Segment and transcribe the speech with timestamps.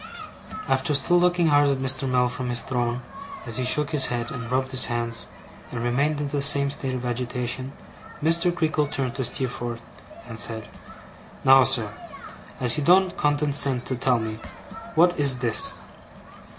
[0.67, 2.09] After still looking hard at Mr.
[2.09, 3.03] Mell from his throne,
[3.45, 5.27] as he shook his head, and rubbed his hands,
[5.69, 7.71] and remained in the same state of agitation,
[8.23, 8.51] Mr.
[8.51, 9.85] Creakle turned to Steerforth,
[10.27, 10.67] and said:
[11.43, 11.91] 'Now, sir,
[12.59, 14.39] as he don't condescend to tell me,
[14.95, 15.75] what is this?